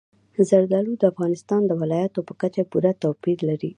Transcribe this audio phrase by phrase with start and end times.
[0.49, 3.69] زردالو د افغانستان د ولایاتو په کچه پوره توپیر لري.